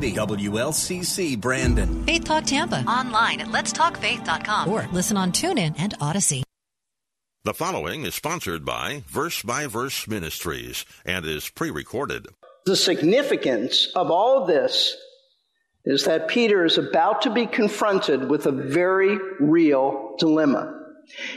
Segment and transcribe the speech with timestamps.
[0.00, 2.04] The WLCC Brandon.
[2.04, 2.84] Faith Talk Tampa.
[2.84, 4.68] Online at letstalkfaith.com.
[4.68, 6.44] Or listen on TuneIn and Odyssey.
[7.42, 12.28] The following is sponsored by Verse by Verse Ministries and is pre recorded.
[12.64, 14.96] The significance of all this
[15.84, 20.74] is that Peter is about to be confronted with a very real dilemma.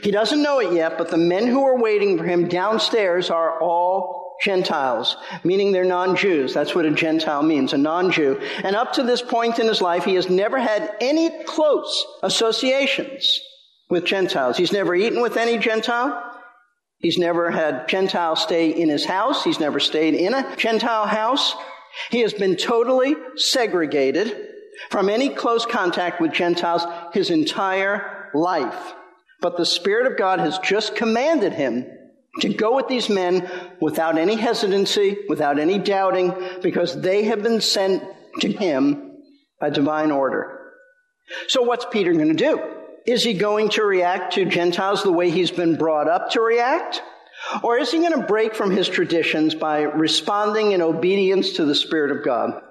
[0.03, 3.59] He doesn't know it yet, but the men who are waiting for him downstairs are
[3.59, 6.53] all Gentiles, meaning they're non-Jews.
[6.53, 8.39] That's what a Gentile means, a non-Jew.
[8.63, 13.39] And up to this point in his life, he has never had any close associations
[13.89, 14.57] with Gentiles.
[14.57, 16.27] He's never eaten with any Gentile.
[16.99, 19.43] He's never had Gentiles stay in his house.
[19.43, 21.55] He's never stayed in a Gentile house.
[22.09, 24.49] He has been totally segregated
[24.89, 26.83] from any close contact with Gentiles
[27.13, 28.93] his entire life.
[29.41, 31.85] But the Spirit of God has just commanded him
[32.39, 33.49] to go with these men
[33.81, 38.03] without any hesitancy, without any doubting, because they have been sent
[38.39, 39.17] to him
[39.59, 40.59] by divine order.
[41.47, 42.59] So what's Peter going to do?
[43.05, 47.01] Is he going to react to Gentiles the way he's been brought up to react?
[47.63, 51.75] Or is he going to break from his traditions by responding in obedience to the
[51.75, 52.61] Spirit of God?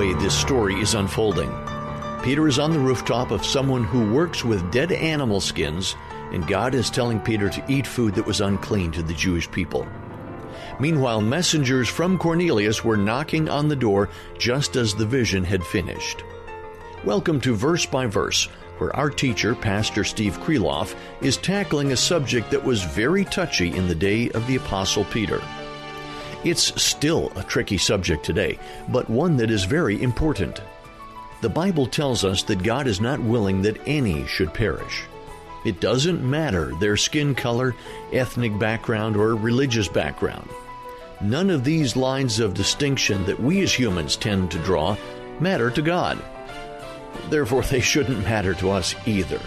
[0.00, 1.52] This story is unfolding.
[2.22, 5.94] Peter is on the rooftop of someone who works with dead animal skins,
[6.32, 9.86] and God is telling Peter to eat food that was unclean to the Jewish people.
[10.80, 14.08] Meanwhile, messengers from Cornelius were knocking on the door
[14.38, 16.24] just as the vision had finished.
[17.04, 18.46] Welcome to Verse by Verse,
[18.78, 23.86] where our teacher, Pastor Steve Kreloff, is tackling a subject that was very touchy in
[23.86, 25.42] the day of the Apostle Peter.
[26.42, 28.58] It's still a tricky subject today,
[28.88, 30.62] but one that is very important.
[31.42, 35.04] The Bible tells us that God is not willing that any should perish.
[35.66, 37.74] It doesn't matter their skin color,
[38.12, 40.48] ethnic background, or religious background.
[41.20, 44.96] None of these lines of distinction that we as humans tend to draw
[45.40, 46.18] matter to God.
[47.28, 49.40] Therefore, they shouldn't matter to us either.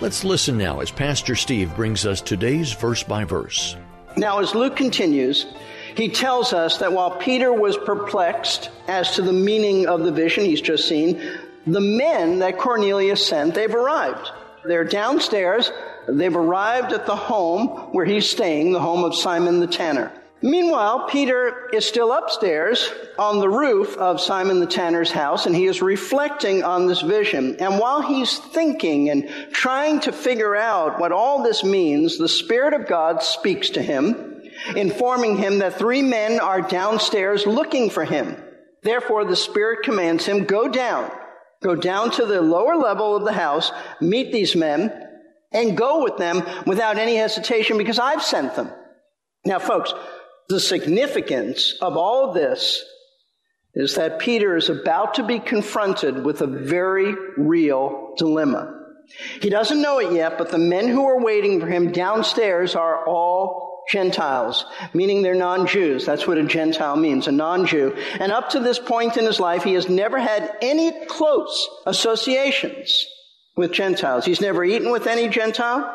[0.00, 3.76] Let's listen now as Pastor Steve brings us today's verse by verse.
[4.16, 5.46] Now, as Luke continues,
[5.96, 10.44] he tells us that while Peter was perplexed as to the meaning of the vision
[10.44, 11.20] he's just seen,
[11.66, 14.30] the men that Cornelius sent, they've arrived.
[14.64, 15.72] They're downstairs.
[16.06, 20.12] They've arrived at the home where he's staying, the home of Simon the tanner.
[20.42, 25.64] Meanwhile, Peter is still upstairs on the roof of Simon the tanner's house and he
[25.64, 27.56] is reflecting on this vision.
[27.56, 32.74] And while he's thinking and trying to figure out what all this means, the Spirit
[32.74, 34.35] of God speaks to him
[34.74, 38.36] informing him that three men are downstairs looking for him.
[38.82, 41.10] Therefore, the Spirit commands him, go down,
[41.62, 44.92] go down to the lower level of the house, meet these men,
[45.52, 48.70] and go with them without any hesitation because I've sent them.
[49.44, 49.92] Now, folks,
[50.48, 52.84] the significance of all this
[53.74, 58.72] is that Peter is about to be confronted with a very real dilemma.
[59.40, 63.06] He doesn't know it yet, but the men who are waiting for him downstairs are
[63.06, 64.64] all Gentiles,
[64.94, 66.04] meaning they're non-Jews.
[66.04, 67.96] That's what a Gentile means, a non-Jew.
[68.18, 73.06] And up to this point in his life, he has never had any close associations
[73.56, 74.24] with Gentiles.
[74.24, 75.92] He's never eaten with any Gentile.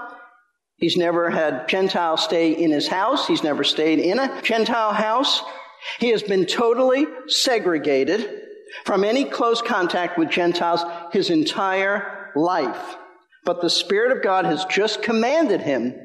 [0.77, 3.27] He's never had Gentiles stay in his house.
[3.27, 5.43] He's never stayed in a Gentile house.
[5.99, 8.41] He has been totally segregated
[8.85, 12.95] from any close contact with Gentiles his entire life.
[13.43, 15.95] But the Spirit of God has just commanded him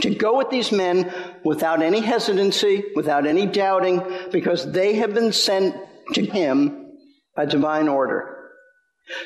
[0.00, 1.12] to go with these men
[1.44, 5.76] without any hesitancy, without any doubting, because they have been sent
[6.14, 6.92] to him
[7.36, 8.50] by divine order.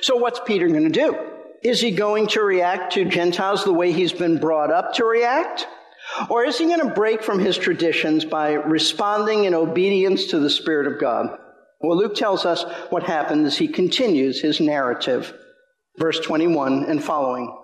[0.02, 1.16] So what's Peter going to do?
[1.62, 5.66] Is he going to react to Gentiles the way he's been brought up to react?
[6.30, 10.50] Or is he going to break from his traditions by responding in obedience to the
[10.50, 11.36] Spirit of God?
[11.80, 13.46] Well, Luke tells us what happens.
[13.46, 15.32] as he continues his narrative.
[15.98, 17.56] Verse 21 and following.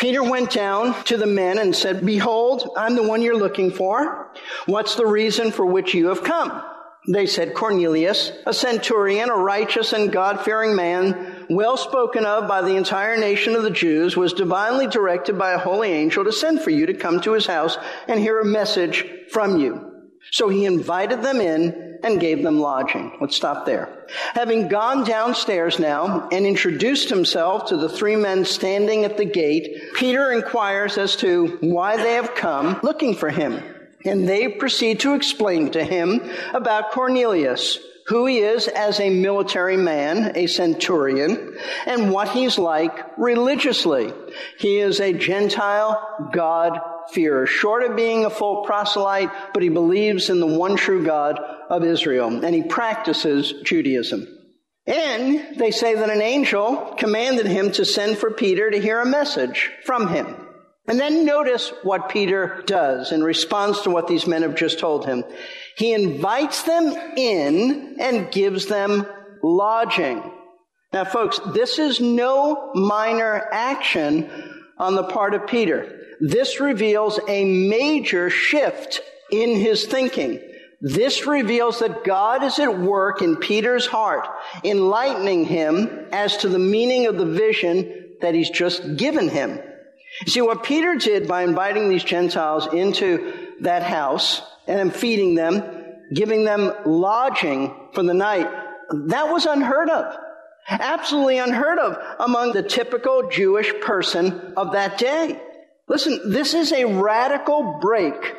[0.00, 4.32] Peter went down to the men and said, Behold, I'm the one you're looking for.
[4.64, 6.62] What's the reason for which you have come?
[7.06, 12.76] They said, Cornelius, a centurion, a righteous and God-fearing man, well spoken of by the
[12.76, 16.70] entire nation of the Jews, was divinely directed by a holy angel to send for
[16.70, 17.76] you to come to his house
[18.08, 19.86] and hear a message from you.
[20.30, 23.16] So he invited them in and gave them lodging.
[23.20, 23.88] Let's stop there.
[24.34, 29.94] Having gone downstairs now and introduced himself to the three men standing at the gate,
[29.94, 33.62] Peter inquires as to why they have come looking for him.
[34.04, 36.22] And they proceed to explain to him
[36.54, 41.56] about Cornelius, who he is as a military man, a centurion,
[41.86, 44.12] and what he's like religiously.
[44.58, 46.80] He is a Gentile God
[47.12, 51.38] fearer, short of being a full proselyte, but he believes in the one true God
[51.38, 54.26] of Israel, and he practices Judaism.
[54.86, 59.06] And they say that an angel commanded him to send for Peter to hear a
[59.06, 60.34] message from him.
[60.88, 65.06] And then notice what Peter does in response to what these men have just told
[65.06, 65.22] him.
[65.76, 69.06] He invites them in and gives them
[69.42, 70.22] lodging.
[70.92, 74.28] Now, folks, this is no minor action
[74.78, 75.99] on the part of Peter.
[76.20, 79.00] This reveals a major shift
[79.30, 80.40] in his thinking.
[80.82, 84.26] This reveals that God is at work in Peter's heart,
[84.64, 89.60] enlightening him as to the meaning of the vision that he's just given him.
[90.26, 95.62] See, what Peter did by inviting these Gentiles into that house and feeding them,
[96.12, 98.50] giving them lodging for the night,
[99.06, 100.16] that was unheard of.
[100.68, 105.40] Absolutely unheard of among the typical Jewish person of that day.
[105.90, 108.36] Listen, this is a radical break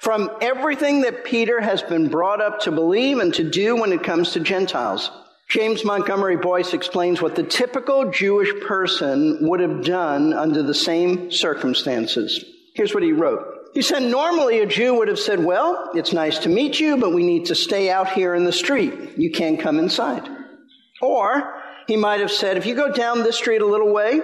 [0.00, 4.02] from everything that Peter has been brought up to believe and to do when it
[4.02, 5.10] comes to Gentiles.
[5.50, 11.30] James Montgomery Boice explains what the typical Jewish person would have done under the same
[11.30, 12.42] circumstances.
[12.74, 13.46] Here's what he wrote.
[13.74, 17.12] He said, normally a Jew would have said, well, it's nice to meet you, but
[17.12, 19.18] we need to stay out here in the street.
[19.18, 20.26] You can't come inside.
[21.02, 21.52] Or
[21.86, 24.22] he might have said, if you go down this street a little way,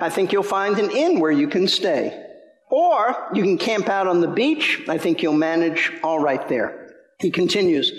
[0.00, 2.24] I think you'll find an inn where you can stay.
[2.70, 4.82] Or you can camp out on the beach.
[4.88, 6.94] I think you'll manage all right there.
[7.18, 7.92] He continues,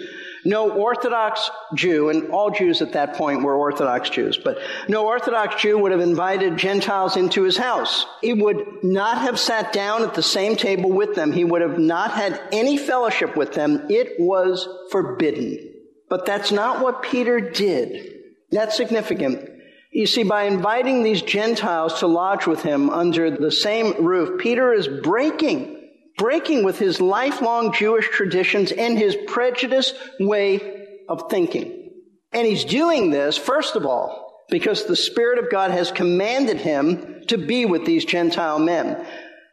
[0.45, 5.61] no Orthodox Jew, and all Jews at that point were Orthodox Jews, but no Orthodox
[5.61, 8.05] Jew would have invited Gentiles into his house.
[8.21, 11.31] He would not have sat down at the same table with them.
[11.33, 13.87] He would have not had any fellowship with them.
[13.89, 15.73] It was forbidden.
[16.07, 18.19] But that's not what Peter did.
[18.51, 19.48] That's significant.
[19.91, 24.73] You see, by inviting these Gentiles to lodge with him under the same roof, Peter
[24.73, 25.79] is breaking
[26.19, 31.91] breaking with his lifelong Jewish traditions and his prejudiced way of thinking.
[32.33, 37.23] And he's doing this, first of all, because the Spirit of God has commanded him
[37.27, 39.03] to be with these Gentile men.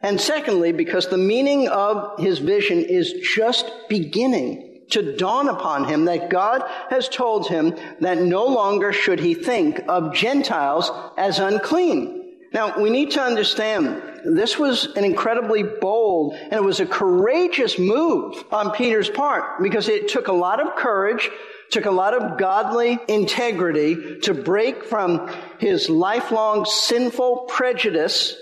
[0.01, 6.05] And secondly, because the meaning of his vision is just beginning to dawn upon him
[6.05, 12.17] that God has told him that no longer should he think of Gentiles as unclean.
[12.53, 17.77] Now, we need to understand this was an incredibly bold and it was a courageous
[17.77, 21.29] move on Peter's part because it took a lot of courage,
[21.69, 25.29] took a lot of godly integrity to break from
[25.59, 28.35] his lifelong sinful prejudice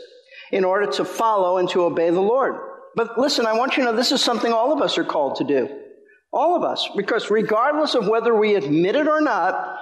[0.52, 2.56] in order to follow and to obey the Lord.
[2.96, 5.38] But listen, I want you to know this is something all of us are called
[5.38, 5.68] to do.
[6.36, 6.90] All of us.
[6.96, 9.80] Because regardless of whether we admit it or not,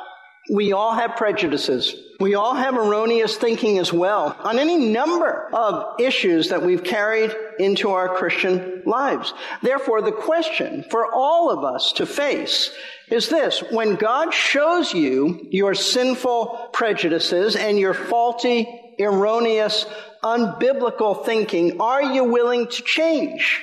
[0.52, 1.96] we all have prejudices.
[2.20, 7.34] We all have erroneous thinking as well on any number of issues that we've carried
[7.60, 9.34] into our Christian lives.
[9.62, 12.72] Therefore, the question for all of us to face
[13.10, 13.64] is this.
[13.72, 18.68] When God shows you your sinful prejudices and your faulty,
[19.00, 19.86] erroneous,
[20.24, 23.62] unbiblical thinking, are you willing to change?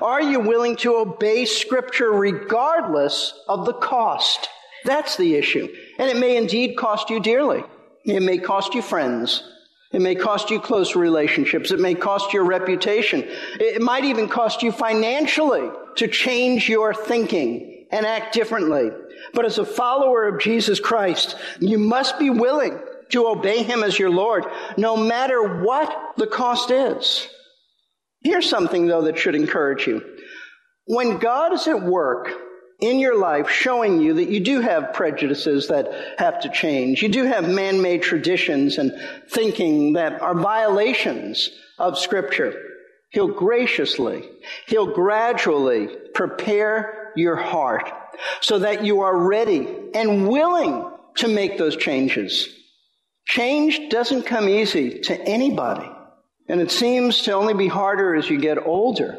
[0.00, 4.48] Are you willing to obey scripture regardless of the cost?
[4.84, 5.68] That's the issue.
[5.98, 7.64] And it may indeed cost you dearly.
[8.04, 9.42] It may cost you friends.
[9.92, 11.72] It may cost you close relationships.
[11.72, 13.24] It may cost your reputation.
[13.58, 18.90] It might even cost you financially to change your thinking and act differently.
[19.34, 22.78] But as a follower of Jesus Christ, you must be willing
[23.10, 24.44] to obey Him as your Lord,
[24.76, 27.28] no matter what the cost is.
[28.22, 30.02] Here's something, though, that should encourage you.
[30.86, 32.30] When God is at work
[32.80, 37.02] in your life showing you that you do have prejudices that have to change.
[37.02, 38.92] You do have man-made traditions and
[39.28, 42.54] thinking that are violations of scripture.
[43.10, 44.28] He'll graciously,
[44.66, 47.90] he'll gradually prepare your heart
[48.40, 52.48] so that you are ready and willing to make those changes.
[53.26, 55.90] Change doesn't come easy to anybody.
[56.50, 59.16] And it seems to only be harder as you get older.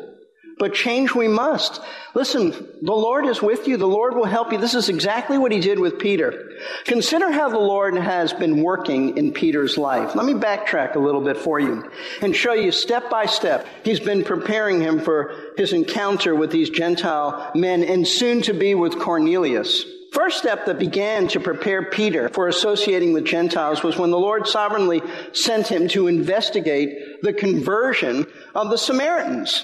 [0.59, 1.81] But change we must.
[2.13, 3.77] Listen, the Lord is with you.
[3.77, 4.57] The Lord will help you.
[4.57, 6.51] This is exactly what he did with Peter.
[6.85, 10.13] Consider how the Lord has been working in Peter's life.
[10.13, 11.89] Let me backtrack a little bit for you
[12.21, 13.65] and show you step by step.
[13.83, 18.75] He's been preparing him for his encounter with these Gentile men and soon to be
[18.75, 19.85] with Cornelius.
[20.11, 24.45] First step that began to prepare Peter for associating with Gentiles was when the Lord
[24.45, 25.01] sovereignly
[25.31, 29.63] sent him to investigate the conversion of the Samaritans.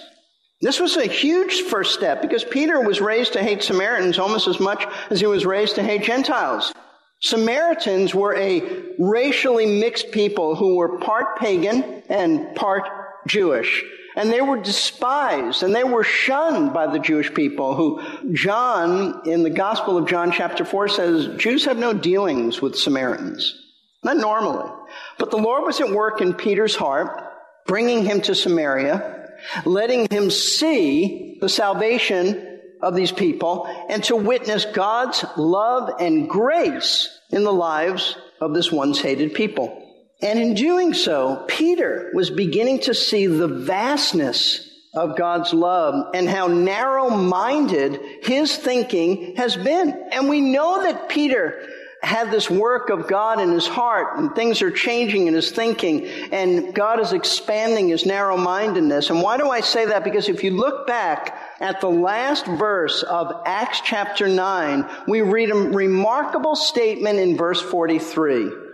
[0.61, 4.59] This was a huge first step because Peter was raised to hate Samaritans almost as
[4.59, 6.73] much as he was raised to hate Gentiles.
[7.21, 8.61] Samaritans were a
[8.97, 12.87] racially mixed people who were part pagan and part
[13.27, 13.83] Jewish.
[14.17, 18.01] And they were despised and they were shunned by the Jewish people who
[18.33, 23.55] John in the Gospel of John chapter 4 says Jews have no dealings with Samaritans.
[24.03, 24.71] Not normally.
[25.19, 27.23] But the Lord was at work in Peter's heart,
[27.67, 34.65] bringing him to Samaria, letting him see the salvation of these people and to witness
[34.65, 39.86] God's love and grace in the lives of this once hated people.
[40.21, 46.27] And in doing so, Peter was beginning to see the vastness of God's love and
[46.27, 49.91] how narrow minded his thinking has been.
[50.11, 51.61] And we know that Peter
[52.01, 56.05] had this work of God in his heart and things are changing in his thinking
[56.31, 59.09] and God is expanding his narrow mindedness.
[59.09, 60.03] And why do I say that?
[60.03, 65.51] Because if you look back at the last verse of Acts chapter 9, we read
[65.51, 68.66] a remarkable statement in verse 43.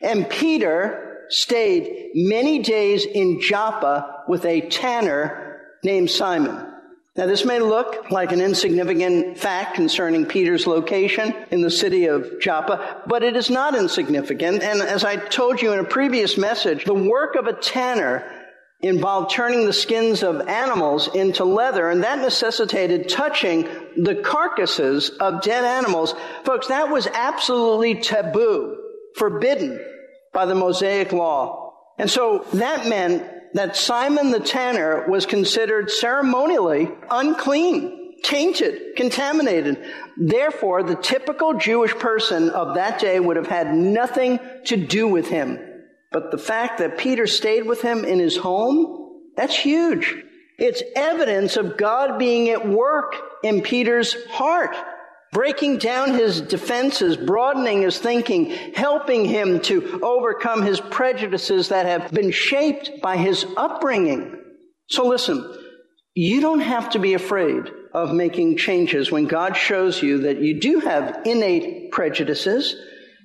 [0.00, 6.70] And Peter stayed many days in Joppa with a tanner named Simon.
[7.16, 12.40] Now, this may look like an insignificant fact concerning Peter's location in the city of
[12.40, 14.64] Joppa, but it is not insignificant.
[14.64, 18.28] And as I told you in a previous message, the work of a tanner
[18.80, 23.62] involved turning the skins of animals into leather, and that necessitated touching
[23.96, 26.14] the carcasses of dead animals.
[26.42, 28.83] Folks, that was absolutely taboo,
[29.14, 29.80] forbidden
[30.32, 31.72] by the Mosaic law.
[31.98, 39.84] And so that meant that Simon the tanner was considered ceremonially unclean, tainted, contaminated.
[40.16, 45.28] Therefore, the typical Jewish person of that day would have had nothing to do with
[45.28, 45.58] him.
[46.10, 50.16] But the fact that Peter stayed with him in his home, that's huge.
[50.58, 54.76] It's evidence of God being at work in Peter's heart
[55.34, 62.12] breaking down his defenses, broadening his thinking, helping him to overcome his prejudices that have
[62.12, 64.38] been shaped by his upbringing.
[64.88, 65.44] So listen,
[66.14, 70.60] you don't have to be afraid of making changes when God shows you that you
[70.60, 72.76] do have innate prejudices.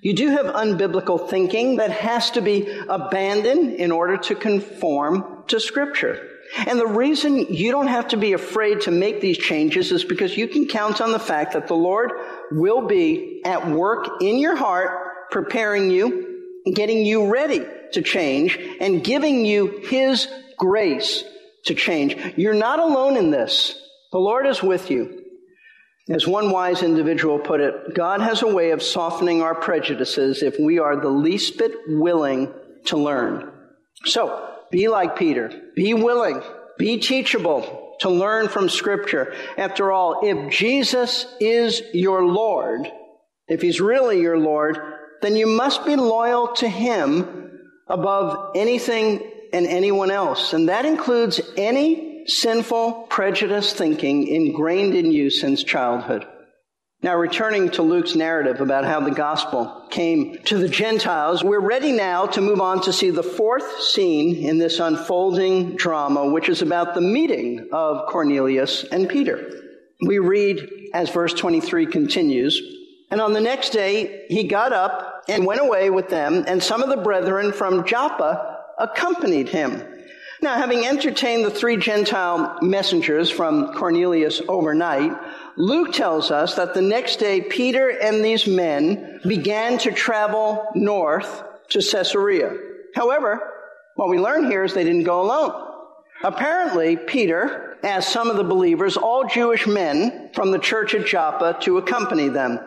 [0.01, 5.59] You do have unbiblical thinking that has to be abandoned in order to conform to
[5.59, 6.27] Scripture.
[6.57, 10.35] And the reason you don't have to be afraid to make these changes is because
[10.35, 12.11] you can count on the fact that the Lord
[12.51, 19.03] will be at work in your heart, preparing you, getting you ready to change, and
[19.03, 20.27] giving you His
[20.57, 21.23] grace
[21.65, 22.17] to change.
[22.35, 23.79] You're not alone in this.
[24.11, 25.23] The Lord is with you.
[26.09, 30.59] As one wise individual put it, God has a way of softening our prejudices if
[30.59, 32.51] we are the least bit willing
[32.85, 33.51] to learn.
[34.05, 35.51] So, be like Peter.
[35.75, 36.41] Be willing.
[36.77, 39.33] Be teachable to learn from Scripture.
[39.57, 42.87] After all, if Jesus is your Lord,
[43.47, 44.79] if He's really your Lord,
[45.21, 50.53] then you must be loyal to Him above anything and anyone else.
[50.53, 56.25] And that includes any sinful prejudice thinking ingrained in you since childhood.
[57.01, 61.93] Now, returning to Luke's narrative about how the gospel came to the Gentiles, we're ready
[61.93, 66.61] now to move on to see the fourth scene in this unfolding drama, which is
[66.61, 69.49] about the meeting of Cornelius and Peter.
[70.01, 72.61] We read as verse 23 continues,
[73.09, 76.83] and on the next day he got up and went away with them, and some
[76.83, 79.81] of the brethren from Joppa accompanied him.
[80.41, 85.11] Now, having entertained the three Gentile messengers from Cornelius overnight,
[85.57, 91.43] Luke tells us that the next day Peter and these men began to travel north
[91.69, 92.55] to Caesarea.
[92.95, 93.41] However,
[93.95, 95.65] what we learn here is they didn't go alone.
[96.23, 101.57] Apparently, Peter asked some of the believers, all Jewish men from the church at Joppa,
[101.61, 102.59] to accompany them.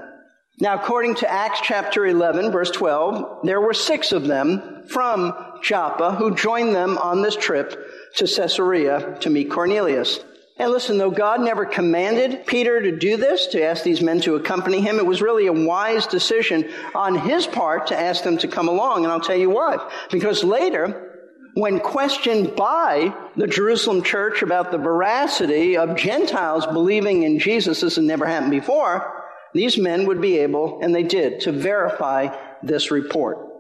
[0.61, 6.13] Now, according to Acts chapter 11, verse 12, there were six of them from Joppa
[6.17, 7.79] who joined them on this trip
[8.17, 10.21] to Caesarea to meet Cornelius.
[10.59, 14.37] And listen, though God never commanded Peter to do this, to ask these men to
[14.37, 18.49] accompany him, it was really a wise decision on his part to ask them to
[18.49, 19.05] come along.
[19.05, 19.79] And I'll tell you why.
[20.11, 21.09] Because later,
[21.55, 27.97] when questioned by the Jerusalem church about the veracity of Gentiles believing in Jesus, this
[27.97, 32.91] had never happened before, these men would be able, and they did, to verify this
[32.91, 33.52] report.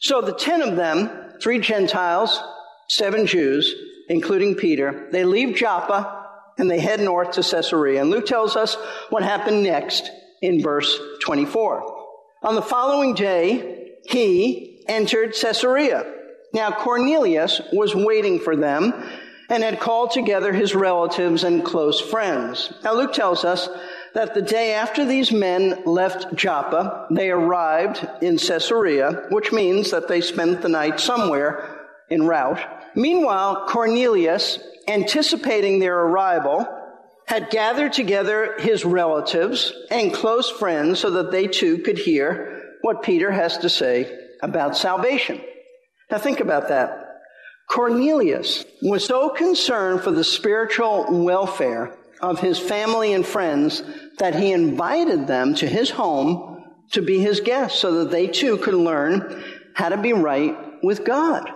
[0.00, 2.42] So the ten of them, three Gentiles,
[2.88, 3.74] seven Jews,
[4.08, 6.26] including Peter, they leave Joppa
[6.58, 8.00] and they head north to Caesarea.
[8.00, 8.76] And Luke tells us
[9.10, 10.10] what happened next
[10.42, 12.06] in verse 24.
[12.42, 16.12] On the following day, he entered Caesarea.
[16.52, 18.92] Now Cornelius was waiting for them
[19.48, 22.72] and had called together his relatives and close friends.
[22.82, 23.68] Now Luke tells us
[24.14, 30.08] that the day after these men left Joppa, they arrived in Caesarea, which means that
[30.08, 32.60] they spent the night somewhere en route.
[32.94, 36.66] Meanwhile, Cornelius, anticipating their arrival,
[37.26, 43.02] had gathered together his relatives and close friends so that they too could hear what
[43.02, 45.40] Peter has to say about salvation.
[46.10, 47.06] Now think about that.
[47.68, 53.82] Cornelius was so concerned for the spiritual welfare of his family and friends
[54.18, 58.56] that he invited them to his home to be his guests so that they too
[58.58, 59.42] could learn
[59.74, 61.50] how to be right with God.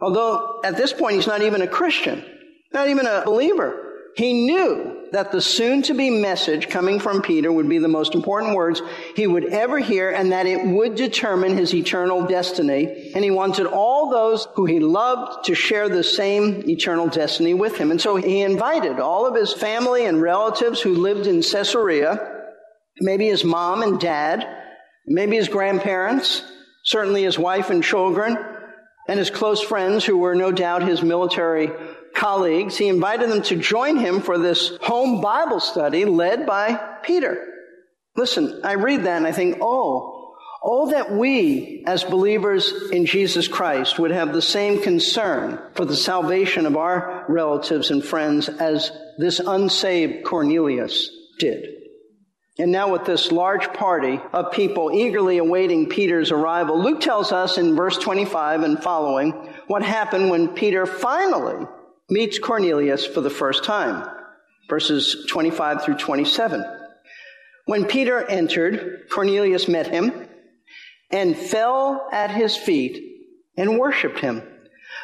[0.00, 2.24] Although at this point he's not even a Christian,
[2.72, 3.92] not even a believer.
[4.16, 8.14] He knew that the soon to be message coming from Peter would be the most
[8.14, 8.82] important words
[9.14, 13.12] he would ever hear and that it would determine his eternal destiny.
[13.14, 17.76] And he wanted all those who he loved to share the same eternal destiny with
[17.76, 17.90] him.
[17.90, 22.42] And so he invited all of his family and relatives who lived in Caesarea,
[23.00, 24.46] maybe his mom and dad,
[25.06, 26.42] maybe his grandparents,
[26.84, 28.36] certainly his wife and children,
[29.08, 31.70] and his close friends who were no doubt his military
[32.24, 37.46] colleagues, he invited them to join him for this home Bible study led by Peter.
[38.16, 43.46] Listen, I read that and I think, oh, oh, that we as believers in Jesus
[43.46, 48.90] Christ would have the same concern for the salvation of our relatives and friends as
[49.18, 51.66] this unsaved Cornelius did.
[52.58, 57.58] And now with this large party of people eagerly awaiting Peter's arrival, Luke tells us
[57.58, 59.32] in verse 25 and following
[59.66, 61.66] what happened when Peter finally
[62.08, 64.08] meets Cornelius for the first time.
[64.68, 66.64] Verses 25 through 27.
[67.66, 70.28] When Peter entered, Cornelius met him
[71.10, 73.02] and fell at his feet
[73.56, 74.42] and worshiped him.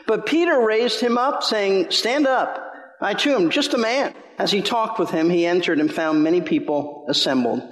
[0.06, 2.66] But Peter raised him up, saying, Stand up.
[3.00, 4.14] I too am just a man.
[4.38, 7.62] As he talked with him, he entered and found many people assembled.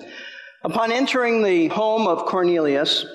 [0.63, 3.07] Upon entering the home of Cornelius,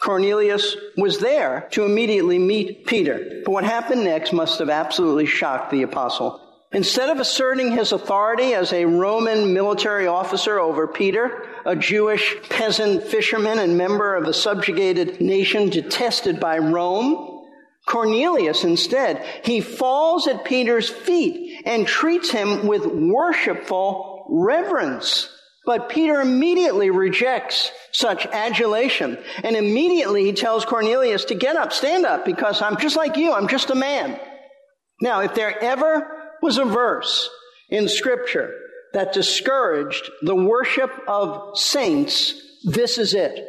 [0.00, 3.42] Cornelius was there to immediately meet Peter.
[3.44, 6.40] But what happened next must have absolutely shocked the apostle.
[6.70, 13.04] Instead of asserting his authority as a Roman military officer over Peter, a Jewish peasant
[13.04, 17.46] fisherman and member of a subjugated nation detested by Rome,
[17.86, 25.30] Cornelius instead, he falls at Peter's feet and treats him with worshipful reverence.
[25.68, 29.18] But Peter immediately rejects such adulation.
[29.44, 33.34] And immediately he tells Cornelius to get up, stand up, because I'm just like you.
[33.34, 34.18] I'm just a man.
[35.02, 37.28] Now, if there ever was a verse
[37.68, 38.50] in scripture
[38.94, 42.32] that discouraged the worship of saints,
[42.64, 43.46] this is it.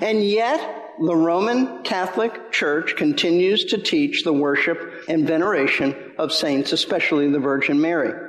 [0.00, 0.58] And yet,
[1.04, 7.40] the Roman Catholic Church continues to teach the worship and veneration of saints, especially the
[7.40, 8.23] Virgin Mary.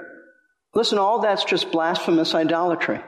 [0.75, 2.99] Listen, all that's just blasphemous idolatry.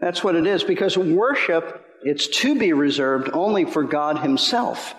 [0.00, 4.94] That's what it is, because worship, it's to be reserved only for God Himself.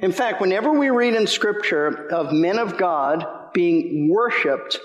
[0.00, 4.78] In fact, whenever we read in Scripture of men of God being worshiped,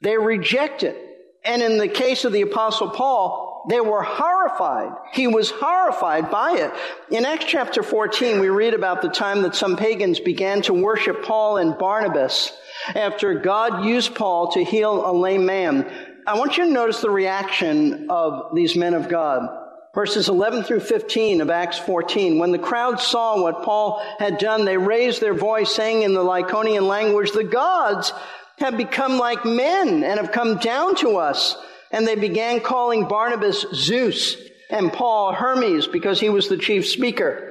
[0.00, 0.96] they reject it.
[1.44, 4.92] And in the case of the Apostle Paul, they were horrified.
[5.12, 6.72] He was horrified by it.
[7.14, 11.22] In Acts chapter 14, we read about the time that some pagans began to worship
[11.24, 12.56] Paul and Barnabas
[12.94, 15.90] after God used Paul to heal a lame man.
[16.26, 19.48] I want you to notice the reaction of these men of God.
[19.94, 22.38] Verses 11 through 15 of Acts 14.
[22.38, 26.22] When the crowd saw what Paul had done, they raised their voice, saying in the
[26.22, 28.12] Lycaonian language, The gods
[28.58, 31.56] have become like men and have come down to us.
[31.90, 34.36] And they began calling Barnabas Zeus
[34.70, 37.50] and Paul Hermes because he was the chief speaker.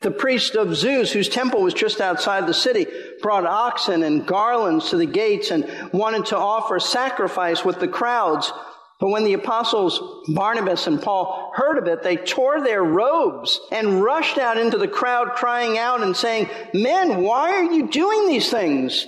[0.00, 2.86] The priest of Zeus, whose temple was just outside the city,
[3.22, 8.52] brought oxen and garlands to the gates and wanted to offer sacrifice with the crowds.
[9.00, 14.02] But when the apostles Barnabas and Paul heard of it, they tore their robes and
[14.02, 18.50] rushed out into the crowd crying out and saying, Men, why are you doing these
[18.50, 19.06] things?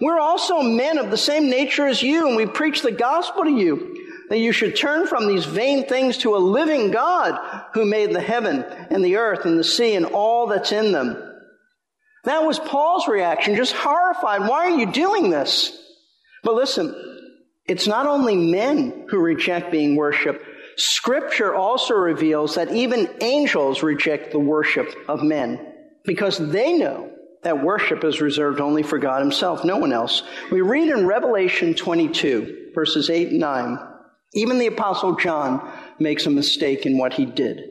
[0.00, 3.50] We're also men of the same nature as you, and we preach the gospel to
[3.50, 7.38] you that you should turn from these vain things to a living God
[7.74, 11.22] who made the heaven and the earth and the sea and all that's in them.
[12.24, 14.48] That was Paul's reaction, just horrified.
[14.48, 15.76] Why are you doing this?
[16.42, 16.94] But listen,
[17.66, 20.44] it's not only men who reject being worshiped.
[20.76, 25.72] Scripture also reveals that even angels reject the worship of men
[26.04, 27.10] because they know
[27.42, 30.22] that worship is reserved only for God Himself, no one else.
[30.50, 33.78] We read in Revelation 22, verses 8 and 9,
[34.34, 37.62] even the Apostle John makes a mistake in what he did.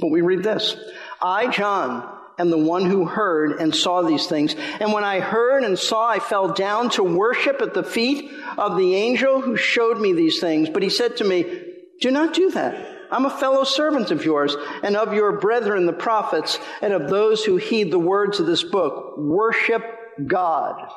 [0.00, 0.76] But we read this
[1.22, 4.54] I, John, am the one who heard and saw these things.
[4.80, 8.76] And when I heard and saw, I fell down to worship at the feet of
[8.76, 10.68] the angel who showed me these things.
[10.68, 11.62] But he said to me,
[12.00, 12.92] Do not do that.
[13.10, 17.44] I'm a fellow servant of yours and of your brethren, the prophets, and of those
[17.44, 19.16] who heed the words of this book.
[19.18, 19.84] Worship
[20.26, 20.90] God.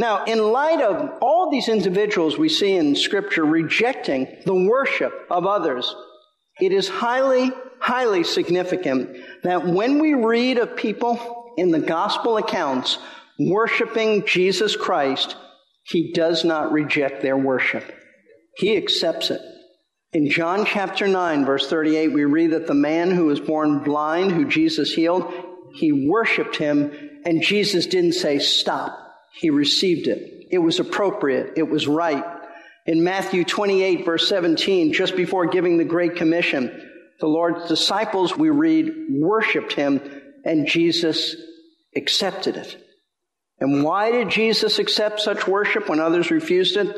[0.00, 5.44] Now, in light of all these individuals we see in Scripture rejecting the worship of
[5.44, 5.94] others,
[6.58, 12.96] it is highly, highly significant that when we read of people in the gospel accounts
[13.38, 15.36] worshiping Jesus Christ,
[15.82, 17.84] he does not reject their worship.
[18.56, 19.42] He accepts it.
[20.14, 24.32] In John chapter 9, verse 38, we read that the man who was born blind,
[24.32, 25.30] who Jesus healed,
[25.74, 29.08] he worshiped him, and Jesus didn't say, Stop.
[29.32, 30.46] He received it.
[30.50, 31.54] It was appropriate.
[31.56, 32.24] It was right.
[32.86, 36.88] In Matthew 28, verse 17, just before giving the Great Commission,
[37.20, 40.00] the Lord's disciples, we read, worshiped him,
[40.44, 41.36] and Jesus
[41.94, 42.76] accepted it.
[43.58, 46.96] And why did Jesus accept such worship when others refused it?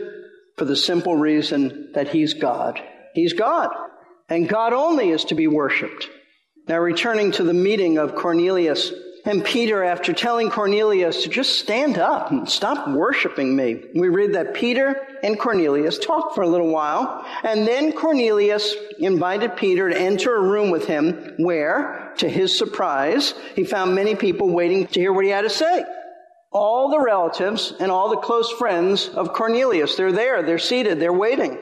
[0.57, 2.81] For the simple reason that he's God.
[3.15, 3.71] He's God.
[4.29, 6.09] And God only is to be worshiped.
[6.69, 8.93] Now, returning to the meeting of Cornelius
[9.25, 14.35] and Peter, after telling Cornelius to just stand up and stop worshiping me, we read
[14.35, 20.01] that Peter and Cornelius talked for a little while, and then Cornelius invited Peter to
[20.01, 25.01] enter a room with him where, to his surprise, he found many people waiting to
[25.01, 25.85] hear what he had to say.
[26.51, 31.13] All the relatives and all the close friends of Cornelius, they're there, they're seated, they're
[31.13, 31.59] waiting.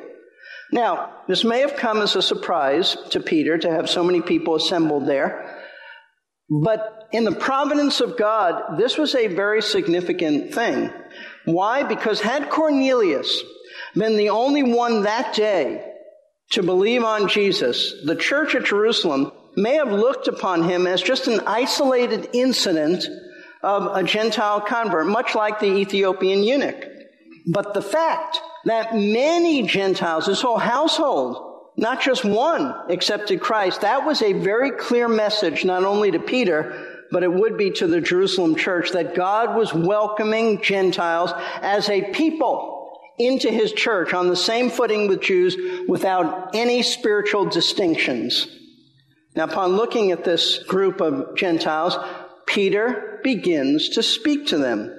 [0.73, 4.55] Now, this may have come as a surprise to Peter to have so many people
[4.55, 5.60] assembled there.
[6.51, 10.91] But in the providence of God, this was a very significant thing.
[11.45, 11.85] Why?
[11.85, 13.43] Because had Cornelius
[13.95, 15.87] been the only one that day
[16.51, 21.29] to believe on Jesus, the church at Jerusalem may have looked upon him as just
[21.29, 23.07] an isolated incident
[23.63, 26.85] of a Gentile convert, much like the Ethiopian eunuch.
[27.47, 31.50] But the fact that many Gentiles, his whole household,
[31.81, 33.81] not just one accepted Christ.
[33.81, 37.87] That was a very clear message, not only to Peter, but it would be to
[37.87, 44.29] the Jerusalem church that God was welcoming Gentiles as a people into his church on
[44.29, 45.57] the same footing with Jews
[45.89, 48.47] without any spiritual distinctions.
[49.35, 51.97] Now, upon looking at this group of Gentiles,
[52.45, 54.95] Peter begins to speak to them.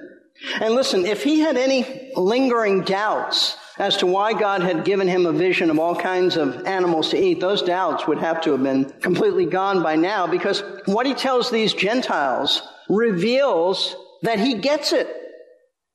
[0.60, 5.26] And listen, if he had any lingering doubts as to why God had given him
[5.26, 8.62] a vision of all kinds of animals to eat, those doubts would have to have
[8.62, 14.92] been completely gone by now because what he tells these Gentiles reveals that he gets
[14.92, 15.08] it.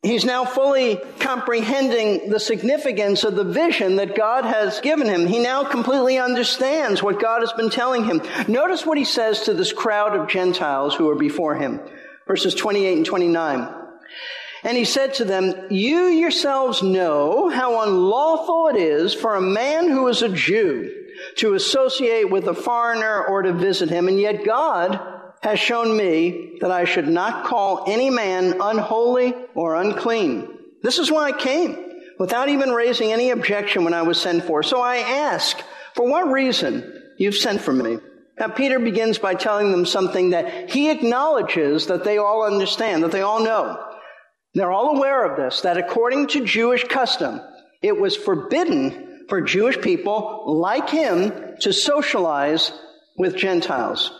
[0.03, 5.25] He's now fully comprehending the significance of the vision that God has given him.
[5.25, 8.21] He now completely understands what God has been telling him.
[8.47, 11.81] Notice what he says to this crowd of Gentiles who are before him.
[12.27, 13.73] Verses 28 and 29.
[14.67, 19.89] And he said to them, You yourselves know how unlawful it is for a man
[19.89, 21.05] who is a Jew
[21.37, 24.99] to associate with a foreigner or to visit him, and yet God
[25.41, 30.49] has shown me that I should not call any man unholy or unclean.
[30.83, 34.63] This is why I came, without even raising any objection when I was sent for.
[34.63, 35.57] So I ask,
[35.95, 37.99] for what reason you've sent for me?
[38.37, 43.13] Now, Peter begins by telling them something that he acknowledges that they all understand, that
[43.13, 43.81] they all know.
[44.57, 47.41] They're all aware of this, that according to Jewish custom,
[47.83, 52.71] it was forbidden for Jewish people like him to socialize
[53.19, 54.11] with Gentiles.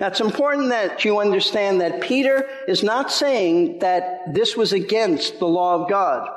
[0.00, 5.38] Now it's important that you understand that Peter is not saying that this was against
[5.38, 6.28] the law of God.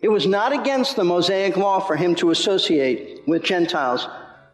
[0.00, 4.06] It was not against the Mosaic law for him to associate with Gentiles.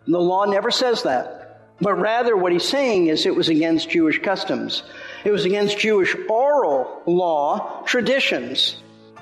[0.07, 1.77] The law never says that.
[1.83, 4.85] But rather what he's saying is it was against Jewish customs.
[5.24, 8.76] It was against Jewish oral law traditions.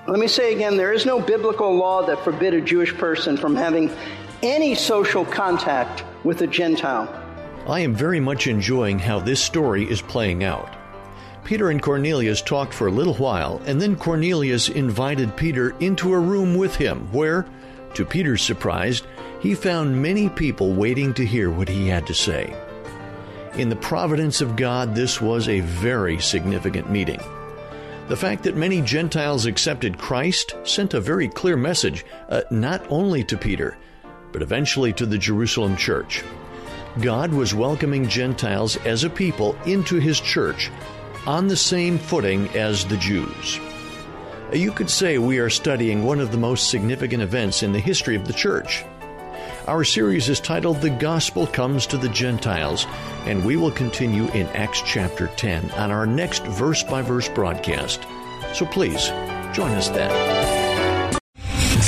[0.08, 3.54] Let me say again, there is no biblical law that forbid a Jewish person from
[3.54, 3.90] having
[4.42, 7.08] any social contact with a Gentile.
[7.68, 10.74] I am very much enjoying how this story is playing out.
[11.44, 16.18] Peter and Cornelius talked for a little while, and then Cornelius invited Peter into a
[16.18, 17.46] room with him, where,
[17.94, 19.02] to Peter's surprise,
[19.40, 22.54] he found many people waiting to hear what he had to say.
[23.54, 27.20] In the providence of God, this was a very significant meeting.
[28.08, 33.24] The fact that many Gentiles accepted Christ sent a very clear message, uh, not only
[33.24, 33.76] to Peter,
[34.32, 36.22] but eventually to the Jerusalem church.
[37.00, 40.70] God was welcoming Gentiles as a people into his church
[41.26, 43.60] on the same footing as the Jews.
[44.52, 48.16] You could say we are studying one of the most significant events in the history
[48.16, 48.84] of the church.
[49.66, 52.86] Our series is titled The Gospel Comes to the Gentiles,
[53.26, 58.06] and we will continue in Acts chapter 10 on our next verse by verse broadcast.
[58.54, 59.08] So please,
[59.52, 60.59] join us then.